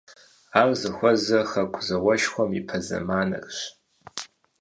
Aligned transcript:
Ар 0.59 0.69
зыхуэзэр 0.79 1.43
Хэку 1.51 1.81
зауэшхуэм 1.87 2.51
ипэ 2.59 2.77
зэманырщ. 2.85 3.57